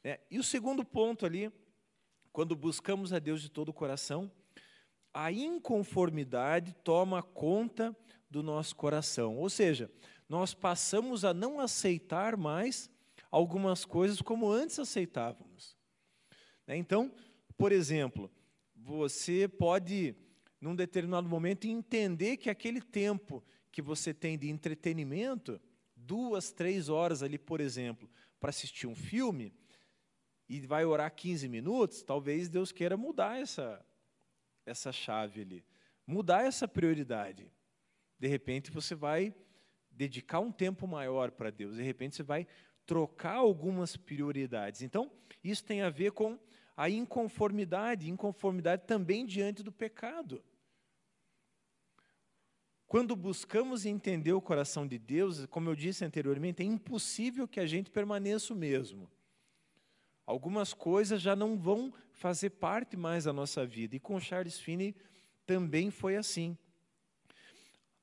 [0.03, 1.51] É, e o segundo ponto ali,
[2.31, 4.31] quando buscamos a Deus de todo o coração,
[5.13, 7.95] a inconformidade toma conta
[8.29, 9.37] do nosso coração.
[9.37, 9.91] Ou seja,
[10.27, 12.89] nós passamos a não aceitar mais
[13.29, 15.77] algumas coisas como antes aceitávamos.
[16.65, 17.13] Né, então,
[17.57, 18.31] por exemplo,
[18.75, 20.15] você pode,
[20.59, 25.61] num determinado momento, entender que aquele tempo que você tem de entretenimento,
[25.95, 28.09] duas, três horas ali, por exemplo,
[28.39, 29.53] para assistir um filme,
[30.51, 33.81] e vai orar 15 minutos, talvez Deus queira mudar essa,
[34.65, 35.65] essa chave ali,
[36.05, 37.49] mudar essa prioridade.
[38.19, 39.33] De repente você vai
[39.89, 42.45] dedicar um tempo maior para Deus, de repente você vai
[42.85, 44.81] trocar algumas prioridades.
[44.81, 45.09] Então,
[45.41, 46.37] isso tem a ver com
[46.75, 50.43] a inconformidade, inconformidade também diante do pecado.
[52.87, 57.65] quando buscamos entender o coração de Deus, como eu disse anteriormente, é impossível que a
[57.65, 59.09] gente permaneça o mesmo.
[60.31, 63.97] Algumas coisas já não vão fazer parte mais da nossa vida.
[63.97, 64.95] E com Charles Finney
[65.45, 66.57] também foi assim.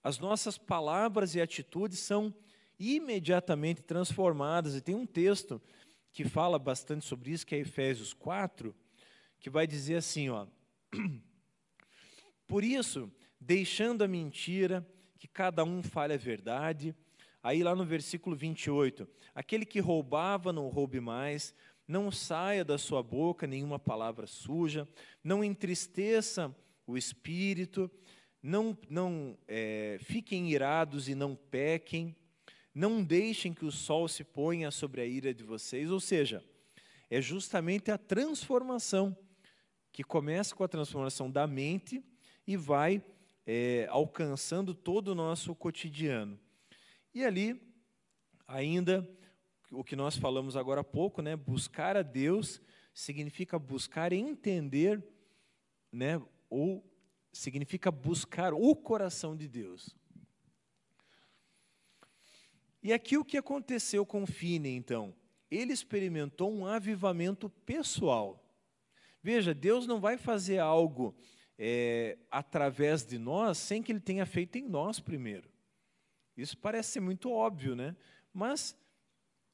[0.04, 2.34] As nossas palavras e atitudes são
[2.78, 4.74] imediatamente transformadas.
[4.74, 5.58] E tem um texto
[6.12, 8.76] que fala bastante sobre isso, que é Efésios 4,
[9.40, 10.46] que vai dizer assim, ó:
[12.46, 13.10] Por isso,
[13.40, 14.86] deixando a mentira,
[15.18, 16.94] que cada um fale a verdade.
[17.42, 21.54] Aí lá no versículo 28, aquele que roubava não roube mais,
[21.88, 24.86] não saia da sua boca nenhuma palavra suja,
[25.24, 26.54] não entristeça
[26.86, 27.90] o espírito,
[28.42, 32.14] não, não é, fiquem irados e não pequem,
[32.74, 35.90] não deixem que o sol se ponha sobre a ira de vocês.
[35.90, 36.44] Ou seja,
[37.10, 39.16] é justamente a transformação
[39.90, 42.04] que começa com a transformação da mente
[42.46, 43.02] e vai
[43.46, 46.38] é, alcançando todo o nosso cotidiano.
[47.14, 47.60] E ali,
[48.46, 49.08] ainda,
[49.70, 52.60] o que nós falamos agora há pouco, né, buscar a Deus
[52.92, 55.02] significa buscar entender,
[55.92, 56.84] né, ou
[57.32, 59.94] significa buscar o coração de Deus.
[62.82, 65.14] E aqui o que aconteceu com Fine, então?
[65.50, 68.44] Ele experimentou um avivamento pessoal.
[69.22, 71.14] Veja, Deus não vai fazer algo
[71.58, 75.50] é, através de nós sem que Ele tenha feito em nós primeiro.
[76.36, 77.96] Isso parece ser muito óbvio, né?
[78.32, 78.76] Mas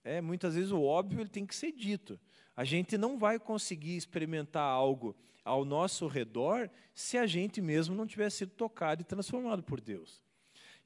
[0.05, 2.21] é, muitas vezes o óbvio ele tem que ser dito.
[2.55, 8.07] A gente não vai conseguir experimentar algo ao nosso redor se a gente mesmo não
[8.07, 10.23] tiver sido tocado e transformado por Deus.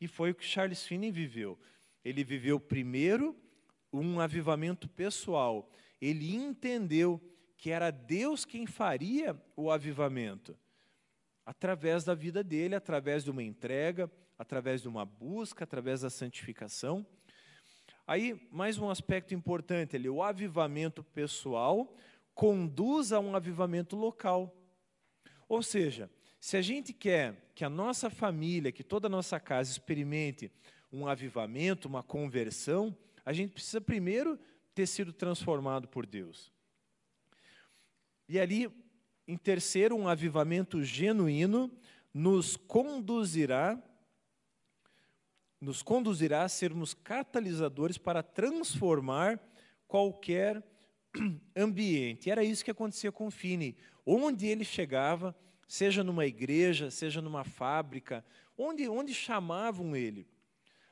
[0.01, 1.59] E foi o que Charles Finney viveu.
[2.05, 3.37] Ele viveu primeiro
[3.93, 5.71] um avivamento pessoal.
[6.01, 7.21] Ele entendeu
[7.57, 10.57] que era Deus quem faria o avivamento
[11.45, 17.07] através da vida dele, através de uma entrega, através de uma busca, através da santificação.
[18.09, 21.95] Aí, mais um aspecto importante ali, o avivamento pessoal
[22.35, 24.57] conduz a um avivamento local.
[25.47, 29.71] Ou seja, se a gente quer que a nossa família, que toda a nossa casa
[29.71, 30.51] experimente
[30.91, 32.97] um avivamento, uma conversão,
[33.27, 34.39] a gente precisa primeiro
[34.75, 36.51] ter sido transformado por Deus.
[38.27, 38.73] E ali
[39.27, 41.71] em terceiro, um avivamento genuíno
[42.15, 43.79] nos conduzirá
[45.61, 49.41] nos conduzirá a sermos catalisadores para transformar
[49.87, 50.63] qualquer
[51.57, 52.31] ambiente.
[52.31, 53.77] Era isso que acontecia com Fini.
[54.07, 55.35] Onde ele chegava,
[55.67, 58.25] seja numa igreja, seja numa fábrica,
[58.57, 60.27] onde, onde chamavam ele,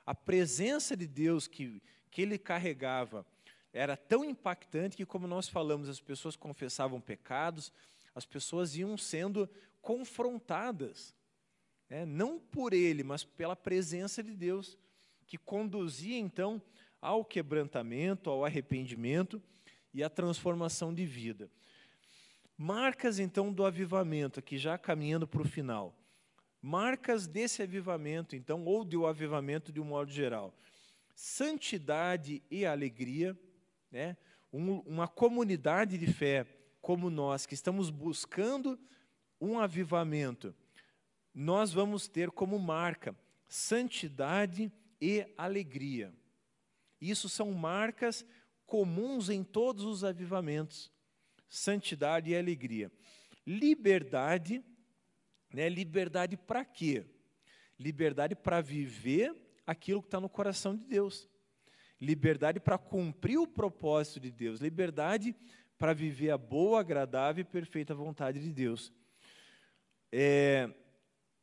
[0.05, 3.27] a presença de Deus que, que ele carregava
[3.73, 7.73] era tão impactante que, como nós falamos, as pessoas confessavam pecados,
[8.15, 9.49] as pessoas iam sendo
[9.83, 11.15] confrontadas,
[11.89, 12.05] né?
[12.05, 14.79] não por ele, mas pela presença de Deus,
[15.27, 16.61] que conduzia então
[17.01, 19.43] ao quebrantamento, ao arrependimento
[19.93, 21.51] e à transformação de vida.
[22.57, 25.95] Marcas então do avivamento, aqui já caminhando para o final.
[26.63, 30.55] Marcas desse avivamento, então, ou do avivamento de um modo geral.
[31.15, 33.39] Santidade e alegria,
[33.91, 34.17] né?
[34.53, 36.47] Um, uma comunidade de fé
[36.81, 38.79] como nós, que estamos buscando
[39.41, 40.55] um avivamento,
[41.37, 43.15] nós vamos ter como marca
[43.47, 46.11] santidade e alegria.
[46.99, 48.25] Isso são marcas
[48.65, 50.91] comuns em todos os avivamentos.
[51.47, 52.91] Santidade e alegria.
[53.47, 54.65] Liberdade,
[55.53, 55.69] né?
[55.69, 57.05] Liberdade para quê?
[57.79, 61.29] Liberdade para viver aquilo que está no coração de Deus.
[62.01, 64.61] Liberdade para cumprir o propósito de Deus.
[64.61, 65.37] Liberdade
[65.77, 68.91] para viver a boa, agradável e perfeita vontade de Deus.
[70.11, 70.75] É,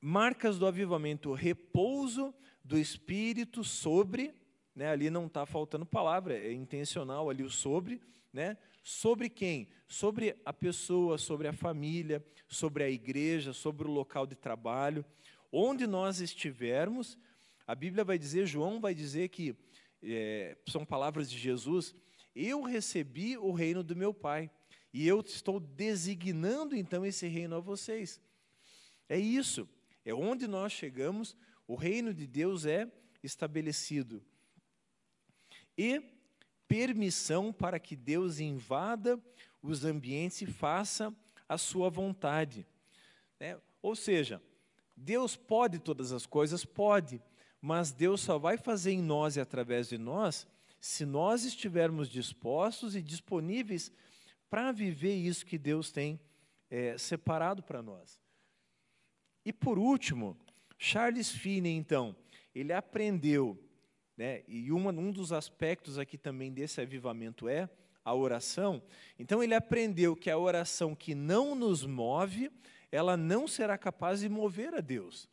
[0.05, 4.33] marcas do avivamento, repouso do Espírito sobre,
[4.75, 8.01] né, ali não está faltando palavra, é intencional ali o sobre,
[8.33, 9.69] né, sobre quem?
[9.87, 15.05] Sobre a pessoa, sobre a família, sobre a igreja, sobre o local de trabalho,
[15.49, 17.17] onde nós estivermos,
[17.65, 19.55] a Bíblia vai dizer, João vai dizer que,
[20.03, 21.95] é, são palavras de Jesus,
[22.35, 24.51] eu recebi o reino do meu Pai.
[24.93, 28.21] E eu estou designando então esse reino a vocês.
[29.07, 29.67] É isso.
[30.05, 31.35] É onde nós chegamos,
[31.67, 32.91] o reino de Deus é
[33.23, 34.23] estabelecido.
[35.77, 36.01] E
[36.67, 39.21] permissão para que Deus invada
[39.61, 41.13] os ambientes e faça
[41.47, 42.65] a sua vontade.
[43.39, 44.41] É, ou seja,
[44.95, 46.65] Deus pode todas as coisas?
[46.65, 47.21] Pode,
[47.61, 50.47] mas Deus só vai fazer em nós e através de nós
[50.79, 53.89] se nós estivermos dispostos e disponíveis
[54.49, 56.19] para viver isso que Deus tem
[56.69, 58.19] é, separado para nós.
[59.45, 60.37] E por último,
[60.77, 62.15] Charles Finney, então,
[62.53, 63.57] ele aprendeu,
[64.17, 67.69] né, e uma, um dos aspectos aqui também desse avivamento é
[68.03, 68.81] a oração.
[69.17, 72.51] Então, ele aprendeu que a oração que não nos move,
[72.91, 75.29] ela não será capaz de mover a Deus.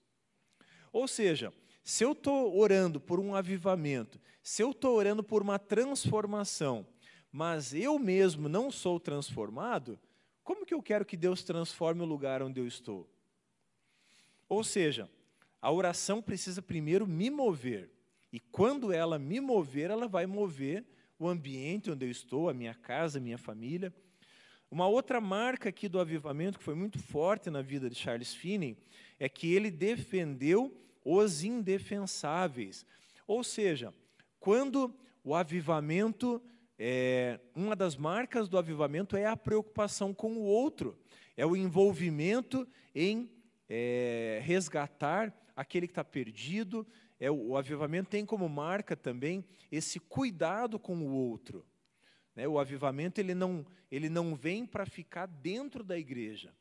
[0.93, 1.53] Ou seja,
[1.83, 6.87] se eu estou orando por um avivamento, se eu estou orando por uma transformação,
[7.33, 9.99] mas eu mesmo não sou transformado,
[10.43, 13.09] como que eu quero que Deus transforme o lugar onde eu estou?
[14.51, 15.09] Ou seja,
[15.63, 17.89] a oração precisa primeiro me mover.
[18.33, 20.85] E quando ela me mover, ela vai mover
[21.17, 23.95] o ambiente onde eu estou, a minha casa, a minha família.
[24.69, 28.77] Uma outra marca aqui do avivamento, que foi muito forte na vida de Charles Finney,
[29.21, 32.85] é que ele defendeu os indefensáveis.
[33.29, 33.95] Ou seja,
[34.41, 34.93] quando
[35.23, 36.43] o avivamento,
[36.77, 40.99] é, uma das marcas do avivamento é a preocupação com o outro,
[41.37, 43.31] é o envolvimento em
[43.71, 46.85] é, resgatar aquele que está perdido.
[47.21, 51.65] É, o, o avivamento tem como marca também esse cuidado com o outro.
[52.35, 52.49] Né?
[52.49, 56.53] O avivamento ele não, ele não vem para ficar dentro da igreja,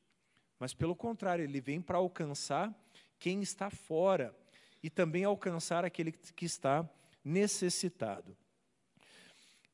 [0.59, 2.73] mas pelo contrário, ele vem para alcançar
[3.17, 4.35] quem está fora
[4.83, 6.87] e também alcançar aquele que está
[7.23, 8.37] necessitado.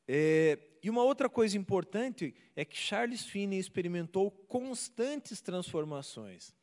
[0.08, 6.54] É, e uma outra coisa importante é que Charles Finney experimentou constantes transformações.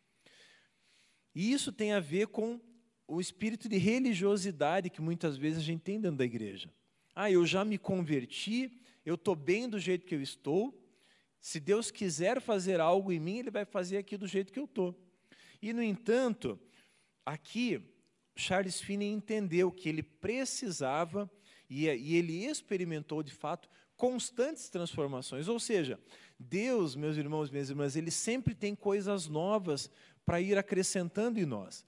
[1.33, 2.59] E isso tem a ver com
[3.07, 6.71] o espírito de religiosidade que muitas vezes a gente tem dentro da igreja.
[7.15, 8.71] Ah, eu já me converti,
[9.05, 10.79] eu estou bem do jeito que eu estou.
[11.39, 14.65] Se Deus quiser fazer algo em mim, Ele vai fazer aqui do jeito que eu
[14.65, 14.95] estou.
[15.61, 16.59] E, no entanto,
[17.25, 17.81] aqui,
[18.35, 21.29] Charles Finney entendeu que ele precisava,
[21.69, 25.47] e, e ele experimentou de fato, constantes transformações.
[25.47, 25.99] Ou seja,
[26.37, 29.89] Deus, meus irmãos e minhas irmãs, Ele sempre tem coisas novas
[30.25, 31.85] para ir acrescentando em nós.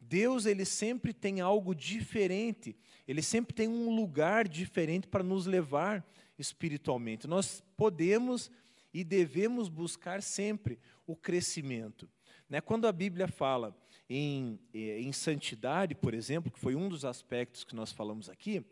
[0.00, 2.76] Deus, Ele sempre tem algo diferente,
[3.06, 6.06] Ele sempre tem um lugar diferente para nos levar
[6.38, 7.26] espiritualmente.
[7.26, 8.50] Nós podemos
[8.92, 12.08] e devemos buscar sempre o crescimento.
[12.48, 12.60] Né?
[12.60, 13.76] Quando a Bíblia fala
[14.08, 18.64] em, eh, em santidade, por exemplo, que foi um dos aspectos que nós falamos aqui,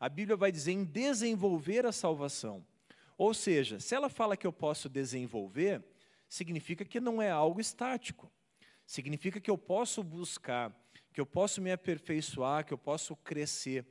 [0.00, 2.64] a Bíblia vai dizer em desenvolver a salvação.
[3.16, 5.84] Ou seja, se ela fala que eu posso desenvolver,
[6.28, 8.30] significa que não é algo estático.
[8.88, 10.74] Significa que eu posso buscar,
[11.12, 13.84] que eu posso me aperfeiçoar, que eu posso crescer.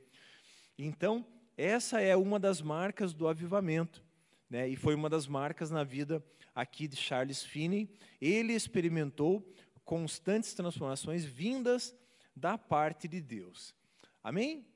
[0.76, 1.24] Então,
[1.56, 4.04] essa é uma das marcas do avivamento.
[4.50, 4.68] Né?
[4.68, 6.20] E foi uma das marcas na vida
[6.52, 7.88] aqui de Charles Finney.
[8.20, 9.48] Ele experimentou
[9.84, 11.94] constantes transformações vindas
[12.34, 13.72] da parte de Deus.
[14.20, 14.66] Amém?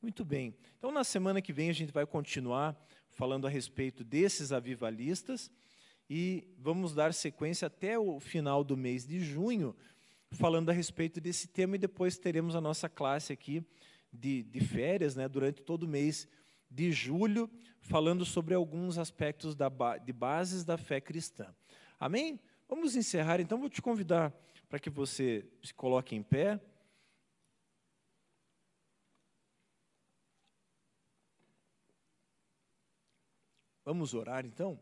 [0.00, 0.56] Muito bem.
[0.78, 2.80] Então, na semana que vem, a gente vai continuar
[3.10, 5.50] falando a respeito desses avivalistas
[6.08, 9.74] e vamos dar sequência até o final do mês de junho,
[10.30, 13.64] falando a respeito desse tema, e depois teremos a nossa classe aqui
[14.12, 16.28] de, de férias, né, durante todo o mês
[16.70, 17.50] de julho,
[17.80, 21.54] falando sobre alguns aspectos da, de bases da fé cristã.
[21.98, 22.40] Amém?
[22.68, 24.32] Vamos encerrar, então vou te convidar
[24.68, 26.60] para que você se coloque em pé.
[33.84, 34.80] Vamos orar então?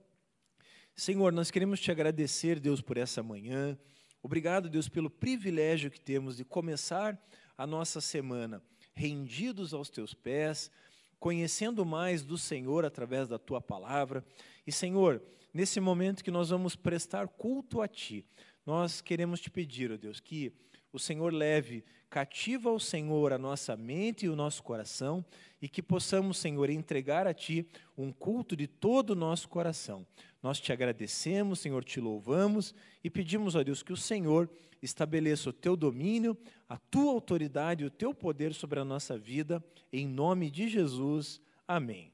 [0.94, 3.78] Senhor, nós queremos te agradecer, Deus, por essa manhã.
[4.22, 7.18] Obrigado, Deus, pelo privilégio que temos de começar
[7.56, 8.62] a nossa semana
[8.94, 10.70] rendidos aos teus pés,
[11.18, 14.24] conhecendo mais do Senhor através da tua palavra.
[14.66, 15.22] E, Senhor,
[15.52, 18.24] nesse momento que nós vamos prestar culto a ti,
[18.66, 20.52] nós queremos te pedir, ó Deus, que
[20.92, 25.24] o Senhor leve cativa ao Senhor a nossa mente e o nosso coração
[25.62, 27.66] e que possamos, Senhor, entregar a Ti
[27.96, 30.06] um culto de todo o nosso coração.
[30.42, 34.50] Nós te agradecemos, Senhor, te louvamos e pedimos a Deus que o Senhor
[34.82, 36.36] estabeleça o Teu domínio,
[36.68, 41.40] a Tua autoridade e o Teu poder sobre a nossa vida, em nome de Jesus.
[41.66, 42.11] Amém.